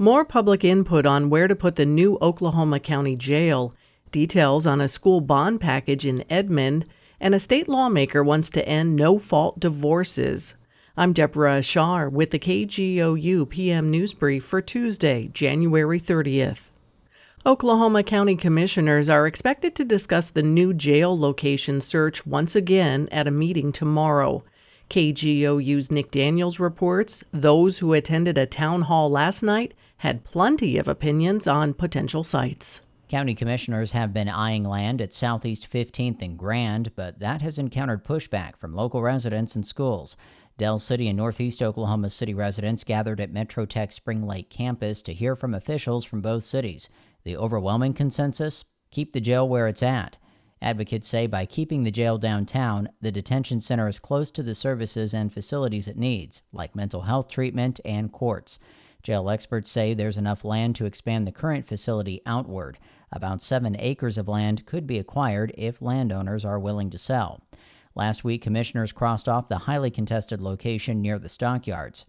More 0.00 0.24
public 0.24 0.64
input 0.64 1.04
on 1.04 1.28
where 1.28 1.46
to 1.46 1.54
put 1.54 1.74
the 1.74 1.84
new 1.84 2.16
Oklahoma 2.22 2.80
County 2.80 3.16
Jail, 3.16 3.74
details 4.10 4.66
on 4.66 4.80
a 4.80 4.88
school 4.88 5.20
bond 5.20 5.60
package 5.60 6.06
in 6.06 6.24
Edmond, 6.30 6.86
and 7.20 7.34
a 7.34 7.38
state 7.38 7.68
lawmaker 7.68 8.24
wants 8.24 8.48
to 8.52 8.66
end 8.66 8.96
no 8.96 9.18
fault 9.18 9.60
divorces. 9.60 10.54
I'm 10.96 11.12
Deborah 11.12 11.56
Ashar 11.56 12.08
with 12.08 12.30
the 12.30 12.38
KGOU 12.38 13.50
PM 13.50 13.90
News 13.90 14.14
Brief 14.14 14.42
for 14.42 14.62
Tuesday, 14.62 15.28
January 15.34 16.00
30th. 16.00 16.70
Oklahoma 17.44 18.02
County 18.02 18.36
Commissioners 18.36 19.10
are 19.10 19.26
expected 19.26 19.74
to 19.74 19.84
discuss 19.84 20.30
the 20.30 20.42
new 20.42 20.72
jail 20.72 21.14
location 21.18 21.78
search 21.78 22.26
once 22.26 22.56
again 22.56 23.06
at 23.12 23.28
a 23.28 23.30
meeting 23.30 23.70
tomorrow. 23.70 24.42
KGOU's 24.90 25.92
Nick 25.92 26.10
Daniels 26.10 26.58
reports 26.58 27.22
those 27.32 27.78
who 27.78 27.92
attended 27.92 28.36
a 28.36 28.44
town 28.44 28.82
hall 28.82 29.08
last 29.08 29.40
night 29.40 29.72
had 29.98 30.24
plenty 30.24 30.78
of 30.78 30.88
opinions 30.88 31.46
on 31.46 31.74
potential 31.74 32.24
sites. 32.24 32.82
County 33.08 33.36
commissioners 33.36 33.92
have 33.92 34.12
been 34.12 34.28
eyeing 34.28 34.64
land 34.64 35.00
at 35.00 35.12
Southeast 35.12 35.70
15th 35.70 36.20
and 36.22 36.36
Grand, 36.36 36.90
but 36.96 37.20
that 37.20 37.40
has 37.40 37.56
encountered 37.56 38.04
pushback 38.04 38.56
from 38.56 38.74
local 38.74 39.00
residents 39.00 39.54
and 39.54 39.64
schools. 39.64 40.16
Del 40.58 40.80
City 40.80 41.06
and 41.06 41.16
Northeast 41.16 41.62
Oklahoma 41.62 42.10
City 42.10 42.34
residents 42.34 42.82
gathered 42.82 43.20
at 43.20 43.30
Metro 43.30 43.66
MetroTech 43.66 43.92
Spring 43.92 44.26
Lake 44.26 44.50
campus 44.50 45.02
to 45.02 45.14
hear 45.14 45.36
from 45.36 45.54
officials 45.54 46.04
from 46.04 46.20
both 46.20 46.42
cities. 46.42 46.88
The 47.22 47.36
overwhelming 47.36 47.94
consensus 47.94 48.64
keep 48.90 49.12
the 49.12 49.20
jail 49.20 49.48
where 49.48 49.68
it's 49.68 49.84
at. 49.84 50.18
Advocates 50.62 51.08
say 51.08 51.26
by 51.26 51.46
keeping 51.46 51.84
the 51.84 51.90
jail 51.90 52.18
downtown, 52.18 52.88
the 53.00 53.10
detention 53.10 53.60
center 53.62 53.88
is 53.88 53.98
close 53.98 54.30
to 54.30 54.42
the 54.42 54.54
services 54.54 55.14
and 55.14 55.32
facilities 55.32 55.88
it 55.88 55.96
needs, 55.96 56.42
like 56.52 56.76
mental 56.76 57.02
health 57.02 57.28
treatment 57.28 57.80
and 57.84 58.12
courts. 58.12 58.58
Jail 59.02 59.30
experts 59.30 59.70
say 59.70 59.94
there's 59.94 60.18
enough 60.18 60.44
land 60.44 60.76
to 60.76 60.84
expand 60.84 61.26
the 61.26 61.32
current 61.32 61.66
facility 61.66 62.20
outward. 62.26 62.78
About 63.10 63.40
seven 63.40 63.74
acres 63.78 64.18
of 64.18 64.28
land 64.28 64.66
could 64.66 64.86
be 64.86 64.98
acquired 64.98 65.54
if 65.56 65.80
landowners 65.80 66.44
are 66.44 66.58
willing 66.58 66.90
to 66.90 66.98
sell. 66.98 67.40
Last 67.94 68.22
week, 68.22 68.42
commissioners 68.42 68.92
crossed 68.92 69.28
off 69.28 69.48
the 69.48 69.58
highly 69.58 69.90
contested 69.90 70.42
location 70.42 71.00
near 71.00 71.18
the 71.18 71.30
stockyards. 71.30 72.04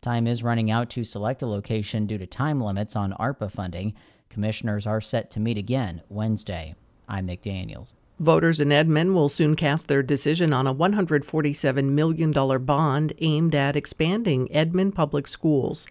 Time 0.00 0.26
is 0.26 0.42
running 0.42 0.70
out 0.70 0.90
to 0.90 1.04
select 1.04 1.42
a 1.42 1.46
location 1.46 2.06
due 2.06 2.18
to 2.18 2.26
time 2.26 2.60
limits 2.60 2.96
on 2.96 3.12
ARPA 3.12 3.50
funding. 3.50 3.94
Commissioners 4.28 4.86
are 4.86 5.00
set 5.00 5.30
to 5.30 5.40
meet 5.40 5.56
again 5.56 6.02
Wednesday. 6.08 6.74
I'm 7.08 7.26
Nick 7.26 7.42
Daniels. 7.42 7.94
Voters 8.20 8.60
in 8.60 8.70
Edmond 8.70 9.14
will 9.14 9.28
soon 9.28 9.56
cast 9.56 9.88
their 9.88 10.02
decision 10.02 10.52
on 10.52 10.66
a 10.66 10.74
$147 10.74 11.90
million 11.90 12.32
bond 12.64 13.12
aimed 13.18 13.54
at 13.54 13.74
expanding 13.74 14.50
Edmond 14.52 14.94
public 14.94 15.26
schools. 15.26 15.88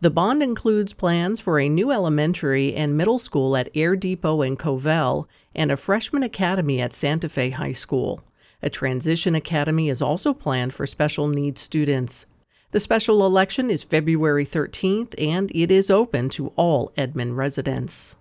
The 0.00 0.10
bond 0.10 0.42
includes 0.42 0.92
plans 0.92 1.40
for 1.40 1.58
a 1.58 1.68
new 1.68 1.90
elementary 1.90 2.74
and 2.74 2.96
middle 2.96 3.18
school 3.18 3.56
at 3.56 3.70
Air 3.74 3.96
Depot 3.96 4.42
in 4.42 4.56
Covell 4.56 5.26
and 5.54 5.72
a 5.72 5.76
freshman 5.76 6.22
academy 6.22 6.80
at 6.80 6.92
Santa 6.92 7.28
Fe 7.28 7.50
High 7.50 7.72
School. 7.72 8.20
A 8.62 8.70
transition 8.70 9.34
academy 9.34 9.88
is 9.88 10.00
also 10.00 10.32
planned 10.32 10.74
for 10.74 10.86
special 10.86 11.26
needs 11.26 11.60
students. 11.60 12.26
The 12.70 12.80
special 12.80 13.26
election 13.26 13.70
is 13.70 13.82
February 13.82 14.44
13th 14.44 15.14
and 15.18 15.50
it 15.54 15.70
is 15.70 15.90
open 15.90 16.28
to 16.30 16.48
all 16.56 16.92
Edmond 16.96 17.36
residents. 17.36 18.16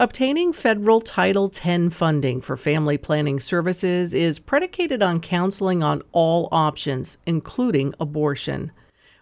Obtaining 0.00 0.52
federal 0.52 1.00
Title 1.00 1.52
X 1.52 1.92
funding 1.92 2.40
for 2.40 2.56
family 2.56 2.96
planning 2.96 3.40
services 3.40 4.14
is 4.14 4.38
predicated 4.38 5.02
on 5.02 5.18
counseling 5.18 5.82
on 5.82 6.02
all 6.12 6.48
options, 6.52 7.18
including 7.26 7.92
abortion. 7.98 8.70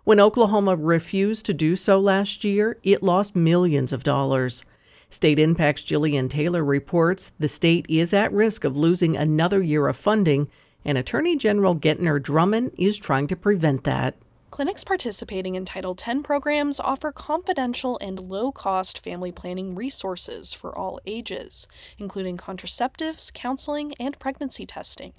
When 0.04 0.20
Oklahoma 0.20 0.76
refused 0.76 1.46
to 1.46 1.54
do 1.54 1.76
so 1.76 1.98
last 1.98 2.44
year, 2.44 2.76
it 2.82 3.02
lost 3.02 3.34
millions 3.34 3.90
of 3.90 4.02
dollars. 4.02 4.66
StateImpact's 5.10 5.82
Jillian 5.82 6.28
Taylor 6.28 6.62
reports 6.62 7.32
the 7.38 7.48
state 7.48 7.86
is 7.88 8.12
at 8.12 8.30
risk 8.30 8.64
of 8.64 8.76
losing 8.76 9.16
another 9.16 9.62
year 9.62 9.88
of 9.88 9.96
funding, 9.96 10.46
and 10.84 10.98
Attorney 10.98 11.36
General 11.36 11.74
Gentner 11.74 12.22
Drummond 12.22 12.72
is 12.76 12.98
trying 12.98 13.28
to 13.28 13.36
prevent 13.36 13.84
that. 13.84 14.14
Clinics 14.50 14.84
participating 14.84 15.54
in 15.54 15.64
Title 15.64 15.96
X 16.00 16.20
programs 16.22 16.78
offer 16.78 17.10
confidential 17.10 17.98
and 18.00 18.18
low 18.18 18.52
cost 18.52 19.02
family 19.02 19.32
planning 19.32 19.74
resources 19.74 20.52
for 20.52 20.76
all 20.76 21.00
ages, 21.04 21.66
including 21.98 22.36
contraceptives, 22.36 23.32
counseling, 23.34 23.92
and 23.98 24.18
pregnancy 24.18 24.64
testing. 24.64 25.12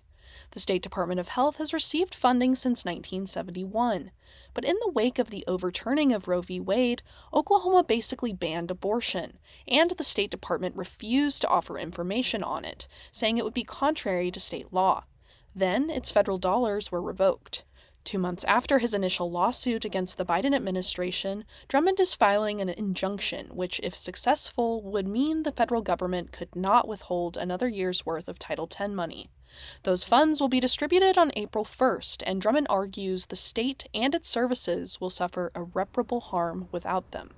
The 0.52 0.62
State 0.62 0.82
Department 0.82 1.20
of 1.20 1.30
Health 1.30 1.58
has 1.58 1.74
received 1.74 2.16
funding 2.16 2.56
since 2.56 2.86
1971. 2.86 4.12
But 4.54 4.64
in 4.64 4.78
the 4.82 4.92
wake 4.92 5.20
of 5.20 5.30
the 5.30 5.44
overturning 5.46 6.14
of 6.14 6.28
Roe 6.28 6.42
v. 6.42 6.60
Wade, 6.60 7.04
Oklahoma 7.34 7.84
basically 7.84 8.34
banned 8.34 8.72
abortion, 8.72 9.38
and 9.68 9.92
the 9.92 10.04
State 10.04 10.32
Department 10.32 10.76
refused 10.76 11.42
to 11.42 11.50
offer 11.50 11.78
information 11.78 12.44
on 12.44 12.64
it, 12.64 12.88
saying 13.12 13.38
it 13.38 13.44
would 13.44 13.54
be 13.54 13.64
contrary 13.64 14.32
to 14.32 14.40
state 14.40 14.72
law. 14.72 15.04
Then 15.54 15.90
its 15.90 16.12
federal 16.12 16.38
dollars 16.38 16.92
were 16.92 17.02
revoked. 17.02 17.66
Two 18.08 18.20
months 18.20 18.46
after 18.46 18.80
his 18.80 18.94
initial 18.94 19.30
lawsuit 19.30 19.84
against 19.84 20.18
the 20.18 20.24
Biden 20.24 20.56
administration, 20.56 21.44
Drummond 21.68 22.00
is 22.00 22.16
filing 22.16 22.62
an 22.62 22.70
injunction 22.70 23.48
which, 23.48 23.82
if 23.84 23.94
successful, 23.98 24.82
would 24.82 25.06
mean 25.06 25.44
the 25.44 25.52
federal 25.52 25.82
government 25.82 26.32
could 26.32 26.56
not 26.56 26.88
withhold 26.88 27.36
another 27.36 27.68
year's 27.68 28.06
worth 28.06 28.30
of 28.30 28.40
Title 28.40 28.70
X 28.74 28.90
money. 28.94 29.30
Those 29.84 30.06
funds 30.06 30.40
will 30.40 30.48
be 30.48 30.62
distributed 30.62 31.18
on 31.18 31.34
April 31.36 31.66
1st, 31.66 32.24
and 32.26 32.40
Drummond 32.40 32.68
argues 32.70 33.26
the 33.26 33.36
state 33.36 33.90
and 33.94 34.16
its 34.16 34.30
services 34.30 35.02
will 35.02 35.10
suffer 35.10 35.52
irreparable 35.54 36.22
harm 36.22 36.70
without 36.72 37.12
them. 37.12 37.32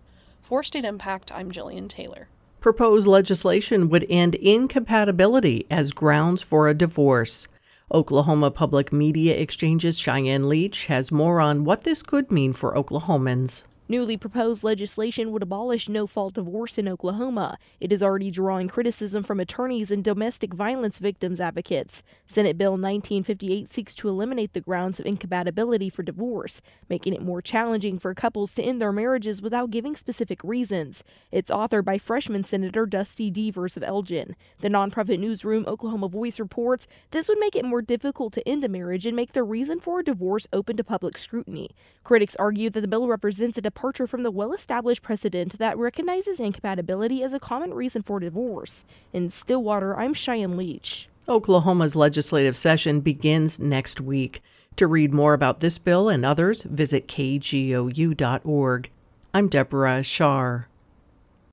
For 0.43 0.61
StateImpact, 0.61 1.31
I'm 1.33 1.51
Jillian 1.51 1.89
Taylor. 1.89 2.27
Proposed 2.59 3.07
legislation 3.07 3.89
would 3.89 4.05
end 4.07 4.35
incompatibility 4.35 5.65
as 5.71 5.89
grounds 5.89 6.43
for 6.43 6.67
a 6.67 6.75
divorce. 6.75 7.47
Oklahoma 7.91 8.51
Public 8.51 8.93
Media 8.93 9.35
Exchange's 9.35 9.97
Cheyenne 9.97 10.47
Leach 10.47 10.85
has 10.85 11.11
more 11.11 11.41
on 11.41 11.63
what 11.63 11.85
this 11.85 12.03
could 12.03 12.29
mean 12.31 12.53
for 12.53 12.75
Oklahomans. 12.75 13.63
Newly 13.91 14.17
proposed 14.17 14.63
legislation 14.63 15.31
would 15.31 15.41
abolish 15.41 15.89
no 15.89 16.05
fault 16.05 16.35
divorce 16.35 16.77
in 16.77 16.87
Oklahoma. 16.87 17.57
It 17.79 17.91
is 17.91 18.03
already 18.03 18.29
drawing 18.29 18.67
criticism 18.67 19.23
from 19.23 19.39
attorneys 19.39 19.89
and 19.89 20.03
domestic 20.03 20.53
violence 20.53 20.99
victims 20.99 21.39
advocates. 21.41 22.03
Senate 22.23 22.55
Bill 22.55 22.73
1958 22.73 23.67
seeks 23.67 23.95
to 23.95 24.07
eliminate 24.07 24.53
the 24.53 24.61
grounds 24.61 24.99
of 24.99 25.07
incompatibility 25.07 25.89
for 25.89 26.03
divorce, 26.03 26.61
making 26.87 27.15
it 27.15 27.23
more 27.23 27.41
challenging 27.41 27.97
for 27.97 28.13
couples 28.13 28.53
to 28.53 28.61
end 28.61 28.79
their 28.79 28.91
marriages 28.91 29.41
without 29.41 29.71
giving 29.71 29.95
specific 29.95 30.43
reasons. 30.43 31.03
It's 31.31 31.49
authored 31.49 31.85
by 31.85 31.97
freshman 31.97 32.43
Senator 32.43 32.85
Dusty 32.85 33.31
Devers 33.31 33.75
of 33.75 33.81
Elgin. 33.81 34.35
The 34.59 34.69
nonprofit 34.69 35.17
newsroom 35.17 35.65
Oklahoma 35.65 36.09
Voice 36.09 36.39
reports 36.39 36.85
this 37.09 37.27
would 37.27 37.39
make 37.39 37.55
it 37.55 37.65
more 37.65 37.81
difficult 37.81 38.33
to 38.33 38.47
end 38.47 38.63
a 38.63 38.69
marriage 38.69 39.07
and 39.07 39.15
make 39.15 39.33
the 39.33 39.41
reason 39.41 39.79
for 39.79 40.01
a 40.01 40.03
divorce 40.03 40.45
open 40.53 40.77
to 40.77 40.83
public 40.83 41.17
scrutiny. 41.17 41.71
Critics 42.03 42.35
argue 42.35 42.69
that 42.69 42.81
the 42.81 42.87
bill 42.87 43.07
represents 43.07 43.57
a 43.57 43.63
departure 43.79 44.05
from 44.05 44.23
the 44.23 44.31
well 44.31 44.51
established 44.51 45.01
precedent 45.01 45.57
that 45.57 45.77
recognizes 45.77 46.37
incompatibility 46.37 47.23
as 47.23 47.31
a 47.31 47.39
common 47.39 47.73
reason 47.73 48.01
for 48.01 48.19
divorce. 48.19 48.83
In 49.13 49.29
Stillwater, 49.29 49.97
I'm 49.97 50.13
Cheyenne 50.13 50.57
Leach. 50.57 51.07
Oklahoma's 51.29 51.95
legislative 51.95 52.57
session 52.57 52.99
begins 52.99 53.57
next 53.57 54.01
week. 54.01 54.41
To 54.75 54.85
read 54.85 55.13
more 55.13 55.33
about 55.33 55.61
this 55.61 55.77
bill 55.77 56.09
and 56.09 56.25
others, 56.25 56.63
visit 56.63 57.07
kgou.org. 57.07 58.89
I'm 59.33 59.47
Deborah 59.47 60.03
Shar. 60.03 60.67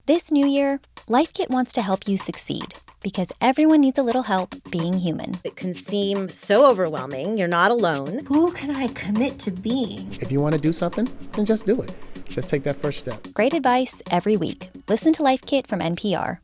This 0.07 0.33
new 0.33 0.49
year, 0.49 0.81
LifeKit 1.09 1.51
wants 1.51 1.73
to 1.75 1.83
help 1.83 2.09
you 2.09 2.17
succeed 2.17 2.75
because 3.03 3.33
everyone 3.41 3.81
needs 3.81 3.99
a 3.99 4.03
little 4.03 4.23
help 4.23 4.55
being 4.71 4.95
human. 4.95 5.35
It 5.45 5.57
can 5.57 5.75
seem 5.75 6.29
so 6.29 6.69
overwhelming. 6.71 7.39
You're 7.39 7.49
not 7.49 7.71
alone. 7.71 8.25
Who 8.27 8.53
can 8.53 8.75
I 8.75 8.89
commit 8.89 9.39
to 9.41 9.51
being? 9.51 10.09
If 10.21 10.33
you 10.33 10.41
want 10.41 10.55
to 10.55 10.61
do 10.61 10.73
something, 10.73 11.09
then 11.33 11.45
just 11.45 11.67
do 11.67 11.81
it. 11.83 11.97
Just 12.27 12.51
take 12.51 12.63
that 12.65 12.77
first 12.77 13.01
step. 13.01 13.27
Great 13.35 13.55
advice 13.55 14.03
every 14.11 14.37
week. 14.37 14.71
Listen 14.89 15.13
to 15.15 15.23
Life 15.23 15.43
Kit 15.47 15.67
from 15.67 15.81
NPR. 15.81 16.39